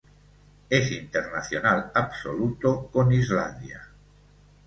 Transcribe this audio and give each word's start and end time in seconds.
Es 0.71 0.89
internacional 0.91 1.91
absoluto 1.93 2.87
con 2.87 3.11
Islandia. 3.11 3.83